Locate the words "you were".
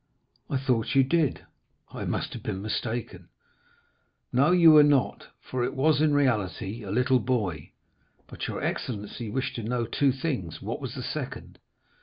4.51-4.81